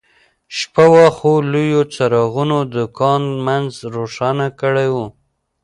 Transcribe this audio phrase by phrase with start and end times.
[0.57, 4.95] شپه وه خو لویو څراغونو د کان منځ روښانه کړی و